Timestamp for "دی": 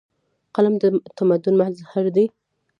2.15-2.25